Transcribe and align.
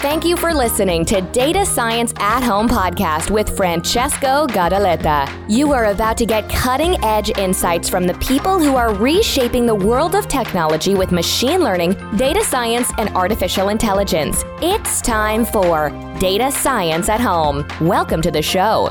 Thank 0.00 0.24
you 0.24 0.34
for 0.38 0.54
listening 0.54 1.04
to 1.04 1.20
Data 1.20 1.66
Science 1.66 2.14
at 2.16 2.42
Home 2.42 2.70
podcast 2.70 3.30
with 3.30 3.54
Francesco 3.54 4.46
Gadaletta. 4.46 5.28
You 5.46 5.72
are 5.72 5.86
about 5.92 6.16
to 6.16 6.24
get 6.24 6.48
cutting 6.48 6.96
edge 7.04 7.36
insights 7.36 7.90
from 7.90 8.06
the 8.06 8.14
people 8.14 8.58
who 8.58 8.76
are 8.76 8.94
reshaping 8.94 9.66
the 9.66 9.74
world 9.74 10.14
of 10.14 10.26
technology 10.26 10.94
with 10.94 11.12
machine 11.12 11.60
learning, 11.60 11.96
data 12.16 12.42
science, 12.42 12.90
and 12.96 13.10
artificial 13.10 13.68
intelligence. 13.68 14.42
It's 14.62 15.02
time 15.02 15.44
for 15.44 15.90
Data 16.18 16.50
Science 16.50 17.10
at 17.10 17.20
Home. 17.20 17.66
Welcome 17.82 18.22
to 18.22 18.30
the 18.30 18.40
show. 18.40 18.88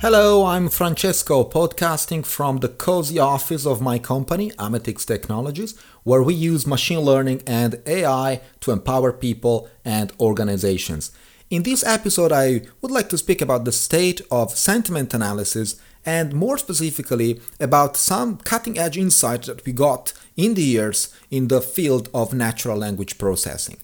Hello, 0.00 0.46
I'm 0.46 0.68
Francesco, 0.68 1.42
podcasting 1.42 2.24
from 2.24 2.58
the 2.58 2.68
cozy 2.68 3.18
office 3.18 3.66
of 3.66 3.80
my 3.80 3.98
company, 3.98 4.52
Amethix 4.52 5.04
Technologies, 5.04 5.74
where 6.04 6.22
we 6.22 6.34
use 6.34 6.68
machine 6.68 7.00
learning 7.00 7.42
and 7.48 7.82
AI 7.84 8.40
to 8.60 8.70
empower 8.70 9.12
people 9.12 9.68
and 9.84 10.12
organizations. 10.20 11.10
In 11.50 11.64
this 11.64 11.82
episode, 11.84 12.30
I 12.30 12.60
would 12.80 12.92
like 12.92 13.08
to 13.08 13.18
speak 13.18 13.42
about 13.42 13.64
the 13.64 13.72
state 13.72 14.20
of 14.30 14.56
sentiment 14.56 15.14
analysis 15.14 15.80
and 16.06 16.32
more 16.32 16.58
specifically 16.58 17.40
about 17.58 17.96
some 17.96 18.36
cutting 18.36 18.78
edge 18.78 18.96
insights 18.96 19.48
that 19.48 19.66
we 19.66 19.72
got 19.72 20.12
in 20.36 20.54
the 20.54 20.62
years 20.62 21.12
in 21.28 21.48
the 21.48 21.60
field 21.60 22.08
of 22.14 22.32
natural 22.32 22.78
language 22.78 23.18
processing. 23.18 23.78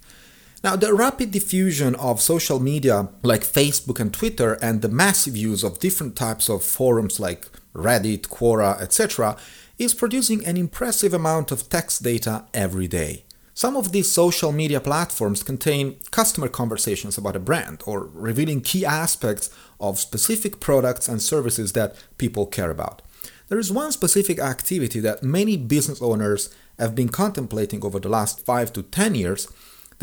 Now, 0.64 0.76
the 0.76 0.94
rapid 0.94 1.30
diffusion 1.30 1.94
of 1.96 2.22
social 2.22 2.58
media 2.58 3.10
like 3.22 3.42
Facebook 3.42 4.00
and 4.00 4.10
Twitter 4.10 4.54
and 4.62 4.80
the 4.80 4.88
massive 4.88 5.36
use 5.36 5.62
of 5.62 5.78
different 5.78 6.16
types 6.16 6.48
of 6.48 6.64
forums 6.64 7.20
like 7.20 7.44
Reddit, 7.74 8.28
Quora, 8.28 8.80
etc., 8.80 9.36
is 9.76 9.92
producing 9.92 10.42
an 10.46 10.56
impressive 10.56 11.12
amount 11.12 11.52
of 11.52 11.68
text 11.68 12.02
data 12.02 12.46
every 12.54 12.88
day. 12.88 13.24
Some 13.52 13.76
of 13.76 13.92
these 13.92 14.10
social 14.10 14.52
media 14.52 14.80
platforms 14.80 15.42
contain 15.42 15.96
customer 16.10 16.48
conversations 16.48 17.18
about 17.18 17.36
a 17.36 17.40
brand 17.40 17.82
or 17.84 18.08
revealing 18.14 18.62
key 18.62 18.86
aspects 18.86 19.50
of 19.78 19.98
specific 19.98 20.60
products 20.60 21.08
and 21.08 21.20
services 21.20 21.74
that 21.74 21.94
people 22.16 22.46
care 22.46 22.70
about. 22.70 23.02
There 23.48 23.58
is 23.58 23.70
one 23.70 23.92
specific 23.92 24.38
activity 24.38 24.98
that 25.00 25.22
many 25.22 25.58
business 25.58 26.00
owners 26.00 26.48
have 26.78 26.94
been 26.94 27.10
contemplating 27.10 27.84
over 27.84 28.00
the 28.00 28.08
last 28.08 28.46
5 28.46 28.72
to 28.72 28.82
10 28.82 29.14
years 29.14 29.46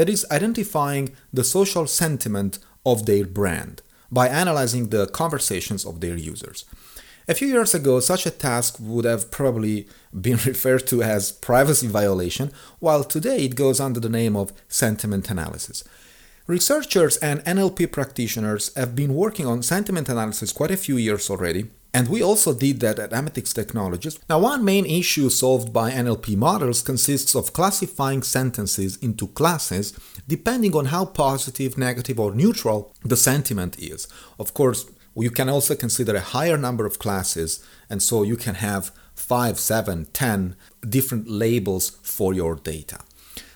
that 0.02 0.10
is 0.10 0.26
identifying 0.32 1.16
the 1.32 1.44
social 1.44 1.86
sentiment 1.86 2.58
of 2.88 3.06
their 3.06 3.24
brand 3.24 3.84
by 4.12 4.28
analyzing 4.28 4.90
the 4.90 5.06
conversations 5.06 5.86
of 5.86 6.02
their 6.02 6.18
users. 6.18 6.66
A 7.28 7.36
few 7.36 7.48
years 7.48 7.76
ago, 7.76 8.00
such 8.00 8.26
a 8.26 8.32
task 8.32 8.78
would 8.80 9.06
have 9.06 9.30
probably 9.30 9.88
been 10.26 10.40
referred 10.44 10.88
to 10.88 11.04
as 11.04 11.32
privacy 11.32 11.86
violation, 11.86 12.52
while 12.80 13.04
today 13.04 13.46
it 13.46 13.54
goes 13.54 13.80
under 13.80 14.00
the 14.00 14.10
name 14.10 14.36
of 14.36 14.54
sentiment 14.68 15.30
analysis. 15.30 15.84
Researchers 16.48 17.18
and 17.18 17.42
NLP 17.42 17.92
practitioners 17.92 18.74
have 18.74 18.96
been 18.96 19.14
working 19.14 19.46
on 19.46 19.62
sentiment 19.62 20.10
analysis 20.10 20.52
quite 20.52 20.72
a 20.72 20.84
few 20.86 20.98
years 20.98 21.30
already, 21.30 21.70
and 21.94 22.08
we 22.08 22.24
also 22.24 22.54
did 22.54 22.80
that 22.80 23.00
at 23.00 23.12
Amethix 23.12 23.54
Technologies. 23.54 24.18
Now, 24.30 24.40
one 24.40 24.64
main 24.64 24.86
issue 24.86 25.30
solved 25.30 25.74
by 25.74 25.92
NLP 25.92 26.38
models 26.38 26.82
consists 26.82 27.36
of 27.36 27.52
classifying 27.52 28.24
sentences 28.24 28.98
into 28.98 29.28
classes 29.28 29.94
depending 30.28 30.76
on 30.76 30.86
how 30.86 31.06
positive, 31.06 31.78
negative, 31.78 32.20
or 32.20 32.34
neutral 32.34 32.94
the 33.04 33.18
sentiment 33.18 33.78
is. 33.78 34.08
Of 34.40 34.54
course, 34.54 34.86
you 35.16 35.32
can 35.32 35.50
also 35.50 35.76
consider 35.76 36.16
a 36.16 36.22
higher 36.22 36.58
number 36.58 36.86
of 36.86 37.00
classes, 37.00 37.62
and 37.90 38.02
so 38.02 38.24
you 38.24 38.38
can 38.38 38.56
have 38.56 38.92
five, 39.14 39.60
seven, 39.60 40.06
ten 40.14 40.56
different 40.88 41.28
labels 41.28 41.98
for 42.02 42.34
your 42.34 42.56
data. 42.56 43.00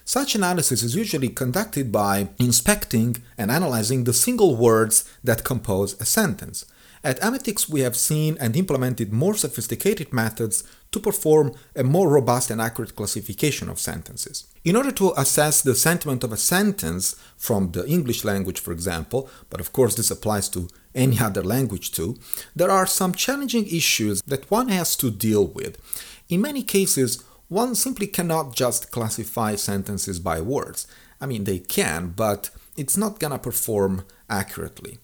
Such 0.03 0.35
analysis 0.35 0.83
is 0.83 0.95
usually 0.95 1.29
conducted 1.29 1.91
by 1.91 2.29
inspecting 2.37 3.17
and 3.37 3.49
analyzing 3.49 4.03
the 4.03 4.13
single 4.13 4.55
words 4.55 5.09
that 5.23 5.43
compose 5.43 5.99
a 5.99 6.05
sentence. 6.05 6.65
At 7.05 7.21
Amethix, 7.21 7.69
we 7.69 7.81
have 7.81 7.95
seen 7.95 8.35
and 8.39 8.55
implemented 8.55 9.13
more 9.13 9.35
sophisticated 9.35 10.11
methods 10.11 10.63
to 10.91 10.99
perform 10.99 11.53
a 11.75 11.83
more 11.83 12.09
robust 12.09 12.49
and 12.49 12.59
accurate 12.59 12.95
classification 12.95 13.69
of 13.69 13.79
sentences. 13.79 14.47
In 14.63 14.75
order 14.75 14.91
to 14.93 15.13
assess 15.15 15.61
the 15.61 15.75
sentiment 15.75 16.23
of 16.23 16.31
a 16.31 16.37
sentence 16.37 17.15
from 17.37 17.73
the 17.73 17.85
English 17.85 18.25
language, 18.25 18.59
for 18.59 18.71
example, 18.71 19.29
but 19.51 19.59
of 19.59 19.71
course 19.71 19.93
this 19.93 20.09
applies 20.09 20.49
to 20.49 20.67
any 20.95 21.19
other 21.19 21.43
language 21.43 21.91
too, 21.91 22.17
there 22.55 22.71
are 22.71 22.87
some 22.87 23.13
challenging 23.13 23.67
issues 23.67 24.23
that 24.23 24.49
one 24.49 24.69
has 24.69 24.95
to 24.95 25.11
deal 25.11 25.45
with. 25.45 25.77
In 26.27 26.41
many 26.41 26.63
cases, 26.63 27.23
one 27.49 27.75
simply 27.75 28.07
cannot 28.07 28.55
just 28.55 28.89
classify 28.89 29.53
sentences 29.53 30.19
by 30.19 30.41
words. 30.41 30.87
I 31.21 31.27
mean, 31.27 31.43
they 31.43 31.59
can, 31.59 32.13
but 32.15 32.49
it's 32.75 32.97
not 32.97 33.19
gonna 33.19 33.37
perform 33.37 34.05
accurately. 34.27 34.97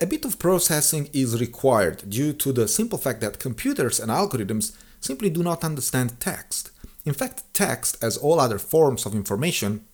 A 0.00 0.06
bit 0.06 0.24
of 0.24 0.38
processing 0.38 1.08
is 1.12 1.40
required 1.40 2.10
due 2.10 2.32
to 2.32 2.52
the 2.52 2.66
simple 2.66 2.98
fact 2.98 3.20
that 3.20 3.38
computers 3.38 4.00
and 4.00 4.10
algorithms 4.10 4.76
simply 5.00 5.30
do 5.30 5.42
not 5.42 5.64
understand 5.64 6.20
text. 6.20 6.70
In 7.04 7.14
fact, 7.14 7.44
text, 7.54 8.02
as 8.02 8.16
all 8.16 8.40
other 8.40 8.58
forms 8.58 9.06
of 9.06 9.14
information, 9.14 9.84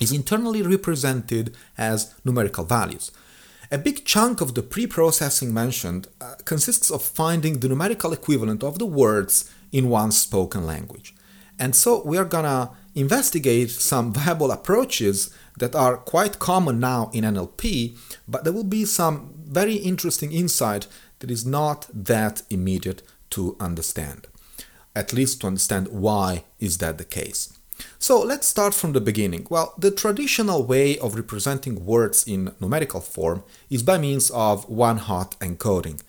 is 0.00 0.12
internally 0.12 0.62
represented 0.62 1.56
as 1.76 2.14
numerical 2.24 2.64
values. 2.64 3.10
A 3.70 3.78
big 3.78 4.04
chunk 4.04 4.40
of 4.40 4.54
the 4.54 4.62
pre 4.62 4.86
processing 4.86 5.52
mentioned 5.52 6.08
uh, 6.20 6.34
consists 6.44 6.90
of 6.90 7.02
finding 7.02 7.60
the 7.60 7.68
numerical 7.68 8.12
equivalent 8.12 8.62
of 8.62 8.78
the 8.78 8.86
words 8.86 9.50
in 9.72 9.88
one's 9.88 10.18
spoken 10.18 10.66
language. 10.66 11.14
And 11.58 11.74
so 11.74 12.02
we 12.04 12.16
are 12.16 12.24
gonna 12.24 12.70
investigate 12.94 13.70
some 13.70 14.12
viable 14.18 14.50
approaches 14.50 15.30
that 15.58 15.74
are 15.74 15.96
quite 15.96 16.38
common 16.38 16.78
now 16.80 17.10
in 17.12 17.24
NLP, 17.24 17.98
but 18.26 18.44
there 18.44 18.52
will 18.52 18.64
be 18.64 18.84
some 18.84 19.34
very 19.48 19.74
interesting 19.74 20.32
insight 20.32 20.86
that 21.18 21.30
is 21.30 21.44
not 21.44 21.86
that 21.92 22.42
immediate 22.50 23.02
to 23.30 23.56
understand. 23.58 24.26
At 24.94 25.12
least 25.12 25.40
to 25.40 25.46
understand 25.46 25.88
why 25.88 26.44
is 26.58 26.78
that 26.78 26.98
the 26.98 27.04
case. 27.04 27.52
So 27.98 28.20
let's 28.20 28.48
start 28.48 28.74
from 28.74 28.92
the 28.92 29.00
beginning. 29.00 29.46
Well, 29.48 29.74
the 29.78 29.90
traditional 29.90 30.64
way 30.64 30.98
of 30.98 31.14
representing 31.14 31.84
words 31.84 32.26
in 32.26 32.52
numerical 32.60 33.00
form 33.00 33.44
is 33.70 33.82
by 33.82 33.98
means 33.98 34.30
of 34.30 34.68
one-hot 34.68 35.38
encoding. 35.38 36.00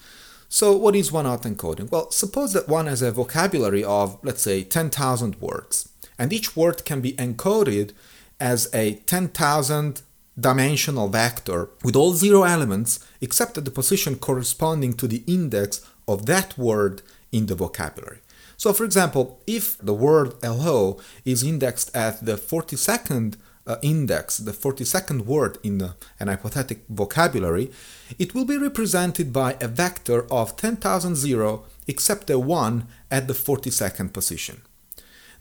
So 0.48 0.76
what 0.76 0.96
is 0.96 1.12
one-hot 1.12 1.44
encoding? 1.44 1.92
Well, 1.92 2.10
suppose 2.10 2.54
that 2.54 2.68
one 2.68 2.88
has 2.88 3.04
a 3.04 3.12
vocabulary 3.12 3.84
of, 3.84 4.18
let's 4.24 4.42
say, 4.42 4.64
10,000 4.64 5.40
words, 5.40 5.90
and 6.18 6.34
each 6.34 6.56
word 6.56 6.86
can 6.86 7.02
be 7.02 7.14
encoded 7.14 7.92
as 8.40 8.68
a 8.74 8.96
10,000 9.06 10.02
dimensional 10.42 11.08
vector 11.08 11.70
with 11.84 11.96
all 11.96 12.14
zero 12.14 12.44
elements 12.44 13.00
except 13.22 13.58
at 13.58 13.66
the 13.66 13.72
position 13.72 14.16
corresponding 14.16 14.94
to 14.94 15.08
the 15.08 15.24
index 15.28 15.86
of 16.08 16.26
that 16.26 16.58
word 16.58 17.02
in 17.32 17.46
the 17.46 17.56
vocabulary. 17.56 18.20
So, 18.58 18.74
for 18.74 18.84
example, 18.84 19.40
if 19.48 19.78
the 19.78 19.94
word 19.94 20.34
hello 20.42 21.00
is 21.24 21.44
indexed 21.44 21.96
at 21.96 22.26
the 22.26 22.36
42nd 22.36 23.36
uh, 23.66 23.78
index, 23.82 24.38
the 24.38 24.52
42nd 24.52 25.26
word 25.26 25.60
in 25.64 25.78
the, 25.78 25.96
an 26.20 26.28
hypothetical 26.28 26.84
vocabulary, 26.90 27.72
it 28.18 28.34
will 28.34 28.46
be 28.46 28.58
represented 28.58 29.32
by 29.32 29.56
a 29.62 29.68
vector 29.68 30.26
of 30.32 30.58
10,000 30.58 31.16
zero 31.16 31.64
except 31.88 32.30
a 32.30 32.40
1 32.40 32.88
at 33.10 33.28
the 33.28 33.34
42nd 33.34 34.12
position. 34.12 34.62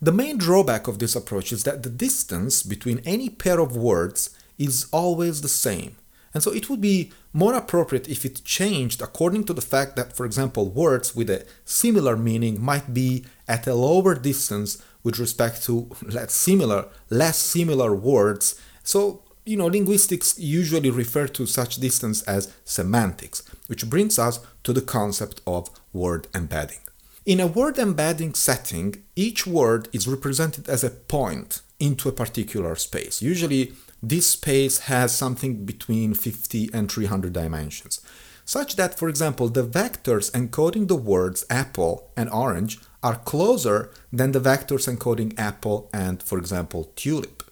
The 0.00 0.12
main 0.12 0.38
drawback 0.38 0.86
of 0.86 1.00
this 1.00 1.16
approach 1.16 1.50
is 1.50 1.65
that 1.65 1.82
the 1.82 1.91
distance 1.91 2.62
between 2.62 3.00
any 3.04 3.28
pair 3.28 3.59
of 3.59 3.76
words 3.76 4.30
is 4.59 4.87
always 4.93 5.41
the 5.41 5.49
same. 5.49 5.97
And 6.35 6.43
so 6.43 6.53
it 6.53 6.69
would 6.69 6.81
be 6.81 7.13
more 7.33 7.55
appropriate 7.55 8.09
if 8.09 8.25
it 8.25 8.45
changed 8.45 9.01
according 9.01 9.45
to 9.45 9.53
the 9.53 9.63
fact 9.63 9.97
that, 9.97 10.15
for 10.15 10.27
example, 10.27 10.69
words 10.69 11.15
with 11.17 11.31
a 11.31 11.47
similar 11.65 12.17
meaning 12.17 12.61
might 12.61 12.93
be 12.93 13.25
at 13.47 13.67
a 13.67 13.75
lower 13.75 14.15
distance 14.15 14.83
with 15.03 15.19
respect 15.19 15.63
to 15.65 15.91
less 16.03 16.35
similar, 16.35 16.87
less 17.11 17.39
similar 17.39 17.95
words. 17.95 18.61
So, 18.83 19.23
you 19.47 19.57
know, 19.57 19.66
linguistics 19.66 20.39
usually 20.39 20.91
refer 20.91 21.27
to 21.28 21.47
such 21.47 21.77
distance 21.77 22.22
as 22.22 22.53
semantics, 22.65 23.43
which 23.66 23.89
brings 23.89 24.19
us 24.19 24.41
to 24.65 24.72
the 24.72 24.83
concept 24.83 25.41
of 25.47 25.71
word 25.93 26.27
embedding. 26.34 26.81
In 27.25 27.41
a 27.41 27.47
word 27.47 27.78
embedding 27.78 28.34
setting, 28.34 29.03
each 29.16 29.47
word 29.47 29.89
is 29.93 30.09
represented 30.09 30.69
as 30.69 30.84
a 30.84 30.91
point 30.91 31.63
into 31.80 32.09
a 32.09 32.13
particular 32.13 32.75
space, 32.75 33.22
usually 33.22 33.72
this 34.03 34.28
space 34.28 34.80
has 34.80 35.15
something 35.15 35.65
between 35.65 36.15
50 36.15 36.71
and 36.72 36.91
300 36.91 37.33
dimensions, 37.33 38.01
such 38.45 38.77
that, 38.77 38.98
for 38.98 39.09
example, 39.09 39.48
the 39.48 39.66
vectors 39.66 40.30
encoding 40.33 40.89
the 40.89 40.97
words 40.97 41.45
apple 41.51 42.10
and 42.16 42.30
orange 42.30 42.78
are 43.03 43.16
closer 43.16 43.91
than 44.13 44.33
the 44.33 44.41
vectors 44.41 44.89
encoding 44.89 45.39
apple 45.39 45.91
and, 45.92 46.22
for 46.22 46.39
example, 46.39 46.92
tulip. 46.97 47.42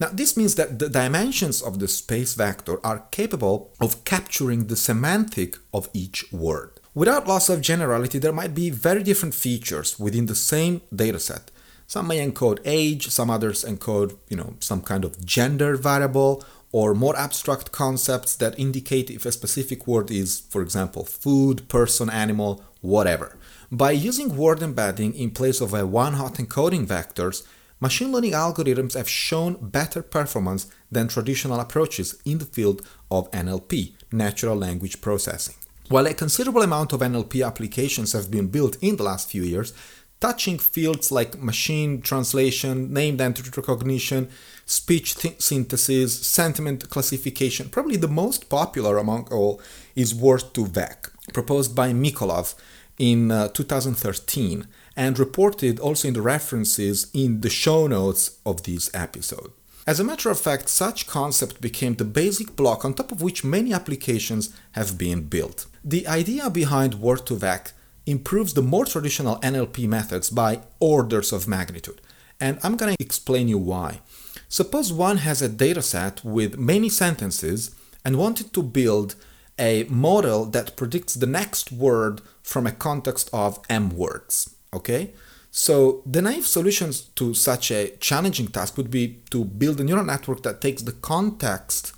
Now, 0.00 0.10
this 0.12 0.36
means 0.36 0.54
that 0.54 0.78
the 0.78 0.88
dimensions 0.88 1.60
of 1.60 1.80
the 1.80 1.88
space 1.88 2.34
vector 2.34 2.78
are 2.86 3.06
capable 3.10 3.74
of 3.80 4.04
capturing 4.04 4.66
the 4.66 4.76
semantic 4.76 5.56
of 5.74 5.88
each 5.92 6.32
word. 6.32 6.78
Without 6.94 7.26
loss 7.26 7.48
of 7.48 7.60
generality, 7.60 8.18
there 8.18 8.32
might 8.32 8.54
be 8.54 8.70
very 8.70 9.02
different 9.02 9.34
features 9.34 9.98
within 9.98 10.26
the 10.26 10.34
same 10.34 10.82
dataset 10.94 11.48
some 11.88 12.06
may 12.06 12.24
encode 12.24 12.60
age, 12.66 13.08
some 13.08 13.30
others 13.30 13.64
encode, 13.64 14.14
you 14.28 14.36
know, 14.36 14.54
some 14.60 14.82
kind 14.82 15.04
of 15.06 15.24
gender 15.24 15.74
variable, 15.74 16.44
or 16.70 16.94
more 16.94 17.16
abstract 17.16 17.72
concepts 17.72 18.36
that 18.36 18.58
indicate 18.58 19.08
if 19.08 19.24
a 19.24 19.32
specific 19.32 19.86
word 19.86 20.10
is, 20.10 20.40
for 20.50 20.60
example, 20.60 21.02
food, 21.02 21.66
person, 21.70 22.10
animal, 22.10 22.62
whatever. 22.82 23.38
By 23.72 23.92
using 23.92 24.36
word 24.36 24.62
embedding 24.62 25.14
in 25.14 25.30
place 25.30 25.62
of 25.62 25.72
a 25.72 25.86
one-hot 25.86 26.34
encoding 26.34 26.86
vectors, 26.86 27.42
machine 27.80 28.12
learning 28.12 28.32
algorithms 28.32 28.92
have 28.92 29.08
shown 29.08 29.54
better 29.58 30.02
performance 30.02 30.70
than 30.92 31.08
traditional 31.08 31.58
approaches 31.58 32.20
in 32.26 32.36
the 32.36 32.44
field 32.44 32.86
of 33.10 33.30
NLP, 33.30 33.94
natural 34.12 34.56
language 34.56 35.00
processing. 35.00 35.54
While 35.88 36.06
a 36.06 36.12
considerable 36.12 36.60
amount 36.60 36.92
of 36.92 37.00
NLP 37.00 37.46
applications 37.46 38.12
have 38.12 38.30
been 38.30 38.48
built 38.48 38.76
in 38.82 38.96
the 38.96 39.04
last 39.04 39.30
few 39.30 39.42
years, 39.42 39.72
touching 40.20 40.58
fields 40.58 41.12
like 41.12 41.40
machine 41.40 42.00
translation, 42.00 42.92
named 42.92 43.20
entity 43.20 43.50
recognition, 43.56 44.28
speech 44.66 45.14
th- 45.14 45.40
synthesis, 45.40 46.26
sentiment 46.26 46.88
classification, 46.90 47.68
probably 47.68 47.96
the 47.96 48.08
most 48.08 48.48
popular 48.48 48.98
among 48.98 49.28
all 49.30 49.60
is 49.94 50.14
Word2Vec, 50.14 51.10
proposed 51.32 51.74
by 51.74 51.92
Mikolov 51.92 52.54
in 52.98 53.30
uh, 53.30 53.48
2013 53.48 54.66
and 54.96 55.18
reported 55.18 55.78
also 55.78 56.08
in 56.08 56.14
the 56.14 56.22
references 56.22 57.08
in 57.14 57.40
the 57.40 57.50
show 57.50 57.86
notes 57.86 58.38
of 58.44 58.64
this 58.64 58.90
episode. 58.92 59.52
As 59.86 60.00
a 60.00 60.04
matter 60.04 60.28
of 60.28 60.38
fact, 60.38 60.68
such 60.68 61.06
concept 61.06 61.62
became 61.62 61.94
the 61.94 62.04
basic 62.04 62.56
block 62.56 62.84
on 62.84 62.92
top 62.92 63.10
of 63.10 63.22
which 63.22 63.44
many 63.44 63.72
applications 63.72 64.54
have 64.72 64.98
been 64.98 65.22
built. 65.22 65.66
The 65.82 66.06
idea 66.06 66.50
behind 66.50 66.96
Word2Vec 66.96 67.72
improves 68.08 68.54
the 68.54 68.62
more 68.62 68.84
traditional 68.84 69.36
NLP 69.40 69.86
methods 69.86 70.30
by 70.30 70.60
orders 70.80 71.32
of 71.32 71.46
magnitude. 71.46 72.00
And 72.40 72.58
I'm 72.62 72.76
going 72.76 72.94
to 72.94 73.04
explain 73.04 73.48
you 73.48 73.58
why. 73.58 74.00
Suppose 74.48 74.92
one 74.92 75.18
has 75.18 75.42
a 75.42 75.48
dataset 75.48 76.24
with 76.24 76.58
many 76.58 76.88
sentences 76.88 77.74
and 78.04 78.16
wanted 78.16 78.52
to 78.54 78.62
build 78.62 79.14
a 79.58 79.84
model 79.84 80.46
that 80.46 80.76
predicts 80.76 81.14
the 81.14 81.26
next 81.26 81.72
word 81.72 82.20
from 82.42 82.66
a 82.66 82.72
context 82.72 83.28
of 83.32 83.60
m 83.68 83.90
words. 83.90 84.54
Okay? 84.72 85.12
So 85.50 86.02
the 86.06 86.22
naive 86.22 86.46
solutions 86.46 87.00
to 87.16 87.34
such 87.34 87.70
a 87.70 87.96
challenging 87.98 88.48
task 88.48 88.76
would 88.76 88.90
be 88.90 89.20
to 89.30 89.44
build 89.44 89.80
a 89.80 89.84
neural 89.84 90.04
network 90.04 90.42
that 90.44 90.60
takes 90.60 90.82
the 90.82 90.92
context 90.92 91.92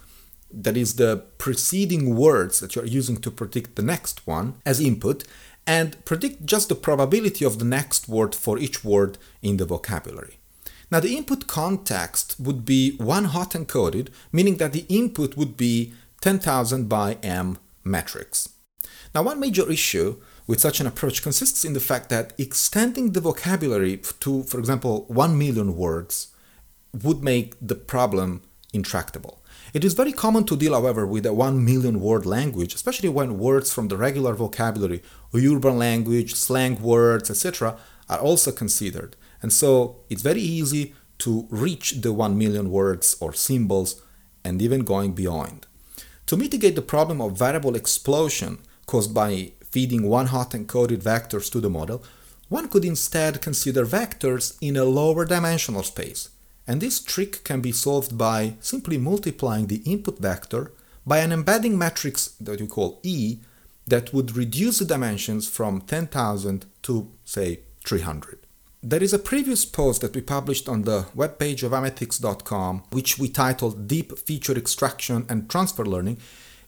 that 0.53 0.77
is 0.77 0.97
the 0.97 1.23
preceding 1.39 2.17
words 2.17 2.61
that 2.61 2.75
you're 2.75 2.85
using 2.85 3.17
to 3.19 3.31
predict 3.31 3.77
the 3.77 3.83
next 3.83 4.27
one 4.27 4.55
as 4.67 4.81
input 4.81 5.25
and 5.67 6.03
predict 6.05 6.47
just 6.47 6.69
the 6.69 6.75
probability 6.75 7.45
of 7.45 7.59
the 7.59 7.65
next 7.65 8.09
word 8.09 8.35
for 8.35 8.59
each 8.59 8.85
word 8.85 9.19
in 9.43 9.57
the 9.57 9.65
vocabulary. 9.65 10.39
Now, 10.91 11.01
the 11.01 11.17
input 11.17 11.47
context 11.47 12.37
would 12.41 12.65
be 12.65 12.97
one 12.97 13.27
hot 13.27 13.53
encoded, 13.53 14.09
meaning 14.33 14.57
that 14.57 14.73
the 14.73 14.87
input 14.89 15.37
would 15.37 15.57
be 15.57 15.93
10,000 16.21 16.89
by 16.89 17.15
m 17.23 17.59
matrix. 17.85 18.49
Now, 19.15 19.23
one 19.23 19.41
major 19.41 19.71
issue 19.71 20.17
with 20.47 20.61
such 20.61 20.81
an 20.81 20.87
approach 20.87 21.23
consists 21.23 21.65
in 21.65 21.75
the 21.75 21.81
fact 21.81 22.09
that 22.09 22.33
extending 22.39 23.13
the 23.13 23.21
vocabulary 23.21 23.99
to, 24.21 24.43
for 24.43 24.59
example, 24.59 25.05
1 25.07 25.39
million 25.39 25.77
words 25.77 26.29
would 27.05 27.23
make 27.23 27.55
the 27.61 27.77
problem 27.77 28.43
intractable. 28.73 29.40
It 29.73 29.85
is 29.85 29.95
very 29.95 30.13
common 30.13 30.45
to 30.45 30.57
deal, 30.57 30.75
however, 30.75 31.07
with 31.07 31.25
a 31.27 31.33
1 31.33 31.65
million 31.65 32.01
word 32.01 32.27
language, 32.27 32.75
especially 32.75 33.09
when 33.09 33.39
words 33.39 33.73
from 33.73 33.89
the 33.89 33.97
regular 33.97 34.35
vocabulary, 34.35 35.03
urban 35.35 35.79
language, 35.79 36.35
slang 36.35 36.83
words, 36.83 37.31
etc., 37.31 37.77
are 38.09 38.19
also 38.19 38.51
considered. 38.51 39.15
And 39.43 39.53
so 39.53 40.01
it's 40.09 40.23
very 40.23 40.41
easy 40.41 40.95
to 41.19 41.47
reach 41.51 42.01
the 42.01 42.13
1 42.13 42.37
million 42.37 42.71
words 42.71 43.17
or 43.21 43.33
symbols 43.33 44.03
and 44.45 44.61
even 44.61 44.85
going 44.85 45.13
beyond. 45.13 45.67
To 46.27 46.37
mitigate 46.37 46.75
the 46.75 46.83
problem 46.83 47.21
of 47.21 47.39
variable 47.39 47.77
explosion 47.77 48.59
caused 48.87 49.15
by 49.15 49.53
feeding 49.71 50.09
one 50.09 50.27
hot 50.27 50.51
encoded 50.51 51.03
vectors 51.03 51.51
to 51.53 51.61
the 51.61 51.71
model, 51.71 52.03
one 52.49 52.69
could 52.69 52.85
instead 52.85 53.41
consider 53.41 53.87
vectors 53.87 54.57
in 54.61 54.77
a 54.77 54.85
lower 54.85 55.25
dimensional 55.25 55.85
space. 55.85 56.31
And 56.71 56.81
this 56.81 57.01
trick 57.01 57.43
can 57.43 57.61
be 57.61 57.73
solved 57.73 58.17
by 58.17 58.55
simply 58.61 58.97
multiplying 58.97 59.67
the 59.67 59.83
input 59.85 60.21
vector 60.21 60.71
by 61.05 61.19
an 61.19 61.33
embedding 61.33 61.77
matrix 61.77 62.29
that 62.41 62.61
we 62.61 62.69
call 62.69 63.01
E 63.03 63.39
that 63.89 64.15
would 64.15 64.37
reduce 64.37 64.79
the 64.79 64.85
dimensions 64.85 65.49
from 65.49 65.81
10,000 65.81 66.67
to, 66.83 67.11
say, 67.25 67.63
300. 67.85 68.47
There 68.85 69.03
is 69.03 69.13
a 69.13 69.19
previous 69.19 69.65
post 69.65 70.01
that 70.03 70.15
we 70.15 70.21
published 70.21 70.69
on 70.69 70.83
the 70.83 71.09
webpage 71.17 71.65
of 71.65 71.73
amethix.com, 71.73 72.85
which 72.93 73.19
we 73.19 73.29
titled 73.29 73.89
Deep 73.89 74.17
Feature 74.17 74.57
Extraction 74.57 75.27
and 75.29 75.51
Transfer 75.51 75.85
Learning, 75.85 76.19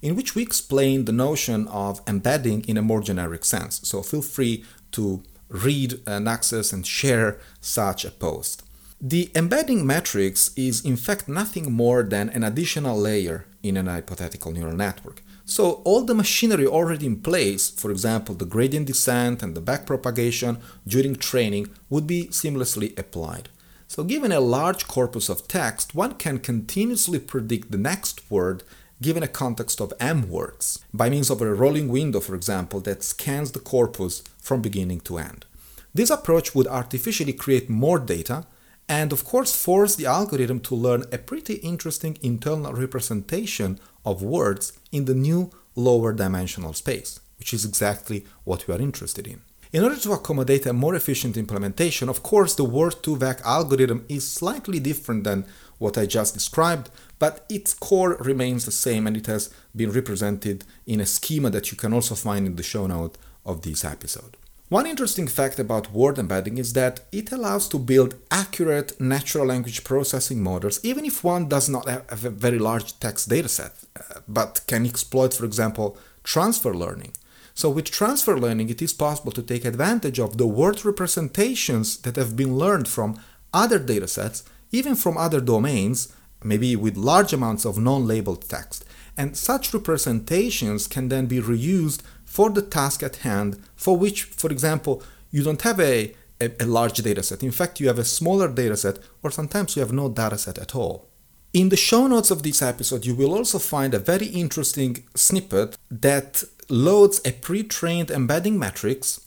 in 0.00 0.16
which 0.16 0.34
we 0.34 0.42
explain 0.42 1.04
the 1.04 1.12
notion 1.12 1.68
of 1.68 2.00
embedding 2.08 2.64
in 2.64 2.76
a 2.76 2.82
more 2.82 3.02
generic 3.02 3.44
sense. 3.44 3.80
So 3.84 4.02
feel 4.02 4.22
free 4.22 4.64
to 4.90 5.22
read 5.48 6.00
and 6.08 6.28
access 6.28 6.72
and 6.72 6.84
share 6.84 7.38
such 7.60 8.04
a 8.04 8.10
post. 8.10 8.64
The 9.04 9.32
embedding 9.34 9.84
matrix 9.84 10.52
is 10.54 10.84
in 10.84 10.96
fact 10.96 11.26
nothing 11.26 11.72
more 11.72 12.04
than 12.04 12.28
an 12.28 12.44
additional 12.44 12.96
layer 12.96 13.46
in 13.60 13.76
an 13.76 13.88
hypothetical 13.88 14.52
neural 14.52 14.76
network. 14.76 15.24
So 15.44 15.82
all 15.82 16.04
the 16.04 16.14
machinery 16.14 16.68
already 16.68 17.06
in 17.06 17.20
place, 17.20 17.68
for 17.68 17.90
example 17.90 18.36
the 18.36 18.44
gradient 18.44 18.86
descent 18.86 19.42
and 19.42 19.56
the 19.56 19.60
backpropagation 19.60 20.60
during 20.86 21.16
training, 21.16 21.66
would 21.90 22.06
be 22.06 22.28
seamlessly 22.28 22.96
applied. 22.96 23.48
So 23.88 24.04
given 24.04 24.30
a 24.30 24.38
large 24.38 24.86
corpus 24.86 25.28
of 25.28 25.48
text, 25.48 25.96
one 25.96 26.14
can 26.14 26.38
continuously 26.38 27.18
predict 27.18 27.72
the 27.72 27.78
next 27.78 28.30
word 28.30 28.62
given 29.00 29.24
a 29.24 29.28
context 29.42 29.80
of 29.80 29.92
m 29.98 30.30
words 30.30 30.78
by 30.94 31.10
means 31.10 31.28
of 31.28 31.42
a 31.42 31.52
rolling 31.52 31.88
window, 31.88 32.20
for 32.20 32.36
example, 32.36 32.78
that 32.82 33.02
scans 33.02 33.50
the 33.50 33.58
corpus 33.58 34.22
from 34.38 34.62
beginning 34.62 35.00
to 35.00 35.18
end. 35.18 35.44
This 35.92 36.08
approach 36.08 36.54
would 36.54 36.68
artificially 36.68 37.32
create 37.32 37.68
more 37.68 37.98
data 37.98 38.46
and 38.92 39.10
of 39.10 39.24
course 39.24 39.52
force 39.56 39.94
the 39.96 40.04
algorithm 40.04 40.60
to 40.60 40.74
learn 40.74 41.02
a 41.10 41.16
pretty 41.30 41.54
interesting 41.70 42.18
internal 42.20 42.74
representation 42.74 43.80
of 44.04 44.22
words 44.22 44.64
in 44.96 45.06
the 45.06 45.14
new 45.14 45.50
lower 45.74 46.12
dimensional 46.12 46.74
space, 46.74 47.18
which 47.38 47.54
is 47.54 47.64
exactly 47.64 48.26
what 48.44 48.66
we 48.66 48.74
are 48.74 48.86
interested 48.88 49.26
in. 49.26 49.40
In 49.72 49.82
order 49.82 49.96
to 49.96 50.12
accommodate 50.12 50.66
a 50.66 50.74
more 50.74 50.94
efficient 50.94 51.38
implementation, 51.38 52.10
of 52.10 52.22
course, 52.22 52.54
the 52.54 52.66
Word2Vec 52.66 53.40
algorithm 53.56 54.04
is 54.10 54.30
slightly 54.30 54.78
different 54.78 55.24
than 55.24 55.46
what 55.78 55.96
I 55.96 56.04
just 56.04 56.34
described, 56.34 56.90
but 57.18 57.46
its 57.48 57.72
core 57.72 58.18
remains 58.20 58.66
the 58.66 58.78
same 58.86 59.06
and 59.06 59.16
it 59.16 59.26
has 59.26 59.48
been 59.74 59.90
represented 59.90 60.64
in 60.86 61.00
a 61.00 61.06
schema 61.06 61.48
that 61.48 61.70
you 61.70 61.78
can 61.78 61.94
also 61.94 62.14
find 62.14 62.46
in 62.46 62.56
the 62.56 62.62
show 62.62 62.86
note 62.86 63.16
of 63.46 63.62
this 63.62 63.86
episode. 63.86 64.36
One 64.72 64.86
interesting 64.86 65.28
fact 65.28 65.58
about 65.58 65.92
word 65.92 66.18
embedding 66.18 66.56
is 66.56 66.72
that 66.72 67.00
it 67.12 67.30
allows 67.30 67.68
to 67.68 67.78
build 67.78 68.14
accurate 68.30 68.98
natural 68.98 69.44
language 69.44 69.84
processing 69.84 70.42
models 70.42 70.80
even 70.82 71.04
if 71.04 71.22
one 71.22 71.46
does 71.46 71.68
not 71.68 71.86
have 71.86 72.24
a 72.24 72.30
very 72.30 72.58
large 72.58 72.98
text 72.98 73.28
dataset, 73.28 73.72
uh, 73.96 74.20
but 74.26 74.62
can 74.66 74.86
exploit, 74.86 75.34
for 75.34 75.44
example, 75.44 75.98
transfer 76.24 76.72
learning. 76.72 77.12
So 77.52 77.68
with 77.68 77.90
transfer 77.90 78.38
learning, 78.38 78.70
it 78.70 78.80
is 78.80 78.94
possible 78.94 79.32
to 79.32 79.42
take 79.42 79.66
advantage 79.66 80.18
of 80.18 80.38
the 80.38 80.46
word 80.46 80.82
representations 80.86 81.98
that 81.98 82.16
have 82.16 82.34
been 82.34 82.56
learned 82.56 82.88
from 82.88 83.20
other 83.52 83.78
datasets, 83.78 84.42
even 84.70 84.94
from 84.94 85.18
other 85.18 85.42
domains, 85.42 86.16
maybe 86.42 86.76
with 86.76 86.96
large 86.96 87.34
amounts 87.34 87.66
of 87.66 87.76
non-labeled 87.76 88.48
text. 88.48 88.86
And 89.18 89.36
such 89.36 89.74
representations 89.74 90.86
can 90.86 91.10
then 91.10 91.26
be 91.26 91.42
reused 91.42 92.00
for 92.32 92.48
the 92.48 92.62
task 92.62 93.02
at 93.02 93.16
hand, 93.16 93.50
for 93.76 93.94
which, 93.94 94.22
for 94.40 94.50
example, 94.50 95.02
you 95.30 95.42
don't 95.42 95.60
have 95.68 95.78
a, 95.78 96.14
a, 96.40 96.50
a 96.60 96.66
large 96.78 96.98
dataset. 97.06 97.42
In 97.42 97.50
fact, 97.50 97.78
you 97.78 97.88
have 97.88 97.98
a 97.98 98.06
smaller 98.18 98.48
dataset, 98.48 98.96
or 99.22 99.30
sometimes 99.30 99.76
you 99.76 99.80
have 99.80 99.92
no 99.92 100.08
dataset 100.08 100.58
at 100.58 100.74
all. 100.74 101.10
In 101.52 101.68
the 101.68 101.76
show 101.76 102.06
notes 102.06 102.30
of 102.30 102.42
this 102.42 102.62
episode, 102.62 103.04
you 103.04 103.14
will 103.14 103.34
also 103.34 103.58
find 103.58 103.92
a 103.92 103.98
very 103.98 104.28
interesting 104.28 105.04
snippet 105.14 105.76
that 105.90 106.42
loads 106.70 107.20
a 107.26 107.32
pre 107.32 107.64
trained 107.64 108.10
embedding 108.10 108.58
matrix 108.58 109.20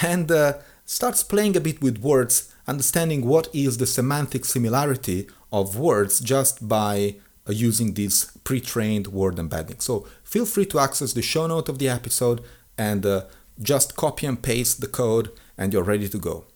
and 0.00 0.30
uh, 0.30 0.52
starts 0.84 1.24
playing 1.24 1.56
a 1.56 1.60
bit 1.60 1.82
with 1.82 1.98
words, 1.98 2.54
understanding 2.68 3.26
what 3.26 3.48
is 3.52 3.78
the 3.78 3.88
semantic 3.88 4.44
similarity 4.44 5.26
of 5.50 5.76
words 5.76 6.20
just 6.20 6.68
by 6.68 7.16
uh, 7.48 7.50
using 7.50 7.94
this 7.94 8.30
pre-trained 8.44 9.08
word 9.08 9.36
embedding. 9.36 9.80
So 9.80 10.06
feel 10.32 10.46
free 10.46 10.64
to 10.64 10.78
access 10.78 11.12
the 11.12 11.20
show 11.20 11.46
note 11.46 11.68
of 11.68 11.78
the 11.78 11.90
episode 11.90 12.40
and 12.78 13.04
uh, 13.04 13.22
just 13.60 13.96
copy 13.96 14.24
and 14.26 14.42
paste 14.42 14.80
the 14.80 14.86
code 14.86 15.30
and 15.58 15.72
you're 15.72 15.90
ready 15.92 16.08
to 16.08 16.18
go. 16.18 16.46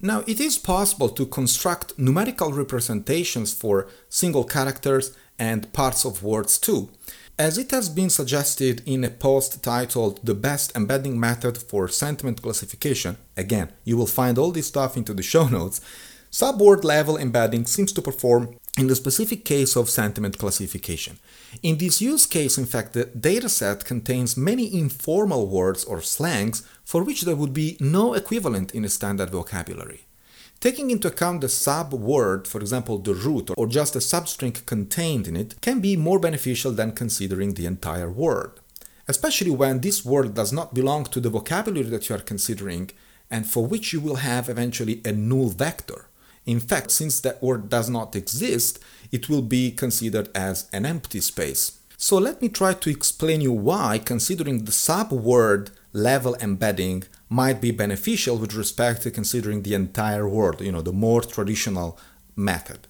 Now, 0.00 0.20
it 0.26 0.40
is 0.40 0.56
possible 0.56 1.10
to 1.10 1.26
construct 1.26 1.98
numerical 1.98 2.52
representations 2.52 3.52
for 3.52 3.88
single 4.08 4.44
characters 4.44 5.14
and 5.38 5.70
parts 5.74 6.06
of 6.06 6.22
words 6.22 6.56
too. 6.56 6.88
As 7.38 7.58
it 7.58 7.70
has 7.72 7.90
been 7.90 8.08
suggested 8.08 8.82
in 8.86 9.04
a 9.04 9.10
post 9.10 9.62
titled 9.62 10.24
The 10.24 10.34
Best 10.34 10.74
Embedding 10.74 11.20
Method 11.20 11.58
for 11.58 11.88
Sentiment 11.88 12.40
Classification, 12.40 13.18
again, 13.36 13.68
you 13.84 13.98
will 13.98 14.06
find 14.06 14.38
all 14.38 14.50
this 14.50 14.68
stuff 14.68 14.96
into 14.96 15.12
the 15.12 15.22
show 15.22 15.46
notes, 15.46 15.82
subword 16.32 16.84
level 16.84 17.18
embedding 17.18 17.66
seems 17.66 17.92
to 17.92 18.00
perform 18.00 18.56
in 18.76 18.88
the 18.88 18.94
specific 18.94 19.44
case 19.44 19.74
of 19.74 19.88
sentiment 19.88 20.38
classification. 20.38 21.18
In 21.62 21.78
this 21.78 22.02
use 22.02 22.26
case, 22.26 22.58
in 22.58 22.66
fact, 22.66 22.92
the 22.92 23.06
dataset 23.06 23.84
contains 23.84 24.36
many 24.36 24.78
informal 24.78 25.46
words 25.46 25.84
or 25.84 26.02
slangs 26.02 26.62
for 26.84 27.02
which 27.02 27.22
there 27.22 27.36
would 27.36 27.54
be 27.54 27.76
no 27.80 28.14
equivalent 28.14 28.74
in 28.74 28.84
a 28.84 28.90
standard 28.90 29.30
vocabulary. 29.30 30.02
Taking 30.60 30.90
into 30.90 31.08
account 31.08 31.42
the 31.42 31.48
sub 31.48 31.92
word, 31.92 32.48
for 32.48 32.60
example, 32.60 32.98
the 32.98 33.14
root 33.14 33.50
or 33.56 33.66
just 33.66 33.94
a 33.96 33.98
substring 33.98 34.64
contained 34.66 35.28
in 35.28 35.36
it, 35.36 35.60
can 35.60 35.80
be 35.80 35.96
more 35.96 36.18
beneficial 36.18 36.72
than 36.72 36.92
considering 36.92 37.54
the 37.54 37.66
entire 37.66 38.10
word. 38.10 38.52
Especially 39.08 39.50
when 39.50 39.80
this 39.80 40.04
word 40.04 40.34
does 40.34 40.52
not 40.52 40.74
belong 40.74 41.04
to 41.04 41.20
the 41.20 41.30
vocabulary 41.30 41.88
that 41.88 42.08
you 42.08 42.16
are 42.16 42.20
considering 42.20 42.90
and 43.30 43.46
for 43.46 43.66
which 43.66 43.92
you 43.92 44.00
will 44.00 44.16
have 44.16 44.48
eventually 44.48 45.00
a 45.04 45.12
null 45.12 45.48
vector. 45.48 46.08
In 46.46 46.60
fact, 46.60 46.90
since 46.92 47.20
that 47.20 47.42
word 47.42 47.68
does 47.68 47.90
not 47.90 48.16
exist, 48.16 48.78
it 49.12 49.28
will 49.28 49.42
be 49.42 49.72
considered 49.72 50.30
as 50.34 50.70
an 50.72 50.86
empty 50.86 51.20
space. 51.20 51.78
So 51.96 52.18
let 52.18 52.40
me 52.40 52.48
try 52.48 52.74
to 52.74 52.90
explain 52.90 53.40
you 53.40 53.52
why 53.52 53.98
considering 53.98 54.64
the 54.64 54.70
subword 54.70 55.70
level 55.92 56.36
embedding 56.40 57.04
might 57.28 57.60
be 57.60 57.70
beneficial 57.70 58.36
with 58.36 58.54
respect 58.54 59.02
to 59.02 59.10
considering 59.10 59.62
the 59.62 59.74
entire 59.74 60.28
word, 60.28 60.60
you 60.60 60.70
know, 60.70 60.82
the 60.82 60.92
more 60.92 61.22
traditional 61.22 61.98
method. 62.36 62.86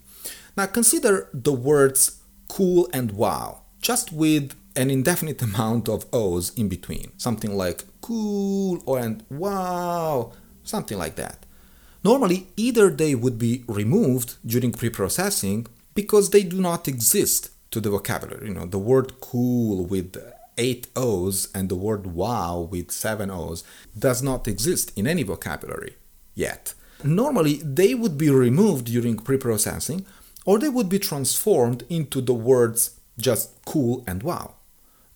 Now 0.56 0.66
consider 0.66 1.28
the 1.32 1.52
words 1.52 2.20
cool 2.48 2.88
and 2.92 3.12
wow, 3.12 3.62
just 3.80 4.12
with 4.12 4.54
an 4.74 4.90
indefinite 4.90 5.40
amount 5.40 5.88
of 5.88 6.04
O's 6.12 6.52
in 6.58 6.68
between, 6.68 7.12
something 7.16 7.56
like 7.56 7.84
cool 8.00 8.82
or 8.84 8.98
and 8.98 9.22
wow, 9.30 10.32
something 10.64 10.98
like 10.98 11.14
that. 11.16 11.45
Normally, 12.10 12.46
either 12.56 12.88
they 12.88 13.16
would 13.16 13.36
be 13.36 13.64
removed 13.66 14.36
during 14.46 14.70
preprocessing 14.70 15.66
because 15.92 16.30
they 16.30 16.44
do 16.44 16.60
not 16.60 16.86
exist 16.86 17.50
to 17.72 17.80
the 17.80 17.90
vocabulary. 17.90 18.46
You 18.46 18.54
know, 18.54 18.66
the 18.66 18.78
word 18.78 19.20
cool 19.20 19.84
with 19.84 20.16
eight 20.56 20.86
O's 20.94 21.48
and 21.52 21.68
the 21.68 21.74
word 21.74 22.06
wow 22.06 22.68
with 22.70 22.92
seven 22.92 23.28
O's 23.28 23.64
does 23.98 24.22
not 24.22 24.46
exist 24.46 24.92
in 24.94 25.08
any 25.08 25.24
vocabulary 25.24 25.96
yet. 26.36 26.74
Normally, 27.02 27.56
they 27.64 27.92
would 27.92 28.16
be 28.16 28.30
removed 28.30 28.86
during 28.86 29.16
preprocessing 29.16 30.04
or 30.44 30.60
they 30.60 30.68
would 30.68 30.88
be 30.88 31.00
transformed 31.00 31.82
into 31.88 32.20
the 32.20 32.38
words 32.52 33.00
just 33.18 33.50
cool 33.64 34.04
and 34.06 34.22
wow 34.22 34.54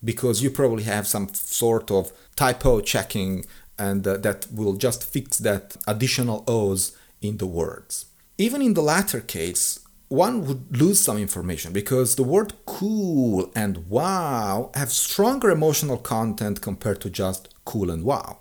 because 0.03 0.41
you 0.41 0.49
probably 0.49 0.83
have 0.83 1.07
some 1.07 1.29
sort 1.33 1.89
of 1.89 2.11
typo 2.35 2.81
checking 2.81 3.45
and 3.81 4.07
uh, 4.07 4.17
that 4.17 4.47
will 4.51 4.73
just 4.73 5.03
fix 5.03 5.39
that 5.39 5.75
additional 5.87 6.43
O's 6.47 6.95
in 7.19 7.37
the 7.37 7.47
words. 7.47 8.05
Even 8.37 8.61
in 8.61 8.75
the 8.75 8.81
latter 8.93 9.21
case, 9.21 9.79
one 10.07 10.45
would 10.45 10.77
lose 10.77 10.99
some 10.99 11.17
information 11.17 11.73
because 11.73 12.15
the 12.15 12.29
word 12.35 12.53
cool 12.65 13.51
and 13.55 13.89
wow 13.89 14.69
have 14.75 14.91
stronger 14.91 15.49
emotional 15.49 15.97
content 15.97 16.61
compared 16.61 17.01
to 17.01 17.09
just 17.09 17.53
cool 17.65 17.89
and 17.89 18.03
wow. 18.03 18.39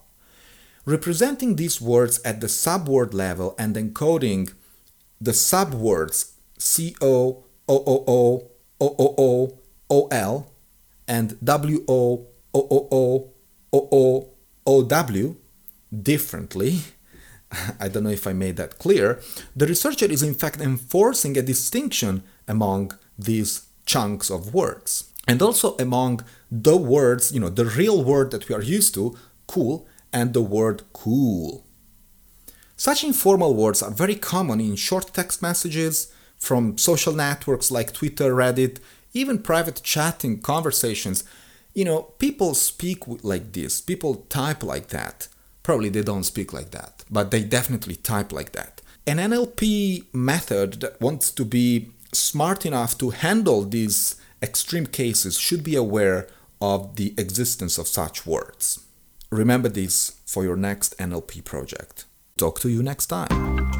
Representing 0.84 1.56
these 1.56 1.80
words 1.80 2.20
at 2.22 2.40
the 2.40 2.48
subword 2.48 3.14
level 3.14 3.54
and 3.58 3.76
encoding 3.76 4.52
the 5.20 5.32
subwords 5.32 6.32
C 6.58 6.94
O 7.00 7.44
O 7.68 7.76
O 7.94 8.04
O 8.18 8.50
O 8.80 8.88
O 8.98 9.14
O 9.16 9.58
O 9.88 10.06
L 10.08 10.52
and 11.06 11.38
W 11.42 11.84
O 11.88 12.26
O 12.52 12.60
O 12.76 12.88
O 12.90 13.30
O 13.72 13.88
O 13.92 14.29
OW 14.66 15.36
differently, 16.02 16.80
I 17.80 17.88
don't 17.88 18.04
know 18.04 18.10
if 18.10 18.26
I 18.26 18.32
made 18.32 18.56
that 18.56 18.78
clear, 18.78 19.20
the 19.56 19.66
researcher 19.66 20.06
is 20.06 20.22
in 20.22 20.34
fact 20.34 20.60
enforcing 20.60 21.36
a 21.36 21.42
distinction 21.42 22.22
among 22.46 22.92
these 23.18 23.66
chunks 23.86 24.30
of 24.30 24.54
words. 24.54 25.10
And 25.26 25.42
also 25.42 25.76
among 25.76 26.24
the 26.50 26.76
words, 26.76 27.32
you 27.32 27.40
know, 27.40 27.50
the 27.50 27.66
real 27.66 28.02
word 28.02 28.30
that 28.30 28.48
we 28.48 28.54
are 28.54 28.62
used 28.62 28.94
to, 28.94 29.16
cool, 29.46 29.86
and 30.12 30.32
the 30.32 30.40
word 30.40 30.82
cool. 30.92 31.66
Such 32.76 33.04
informal 33.04 33.54
words 33.54 33.82
are 33.82 33.90
very 33.90 34.14
common 34.16 34.60
in 34.60 34.76
short 34.76 35.12
text 35.12 35.42
messages 35.42 36.12
from 36.38 36.78
social 36.78 37.12
networks 37.12 37.70
like 37.70 37.92
Twitter, 37.92 38.34
Reddit, 38.34 38.78
even 39.12 39.42
private 39.42 39.82
chatting 39.82 40.40
conversations 40.40 41.24
you 41.74 41.84
know, 41.84 42.02
people 42.18 42.54
speak 42.54 43.04
like 43.22 43.52
this, 43.52 43.80
people 43.80 44.26
type 44.28 44.62
like 44.62 44.88
that. 44.88 45.28
Probably 45.62 45.88
they 45.88 46.02
don't 46.02 46.24
speak 46.24 46.52
like 46.52 46.70
that, 46.70 47.04
but 47.10 47.30
they 47.30 47.42
definitely 47.44 47.96
type 47.96 48.32
like 48.32 48.52
that. 48.52 48.80
An 49.06 49.18
NLP 49.18 50.12
method 50.12 50.80
that 50.80 51.00
wants 51.00 51.30
to 51.32 51.44
be 51.44 51.90
smart 52.12 52.66
enough 52.66 52.98
to 52.98 53.10
handle 53.10 53.62
these 53.62 54.16
extreme 54.42 54.86
cases 54.86 55.38
should 55.38 55.62
be 55.62 55.76
aware 55.76 56.28
of 56.60 56.96
the 56.96 57.14
existence 57.16 57.78
of 57.78 57.88
such 57.88 58.26
words. 58.26 58.84
Remember 59.30 59.68
this 59.68 60.20
for 60.26 60.44
your 60.44 60.56
next 60.56 60.96
NLP 60.98 61.44
project. 61.44 62.04
Talk 62.36 62.58
to 62.60 62.68
you 62.68 62.82
next 62.82 63.06
time. 63.06 63.79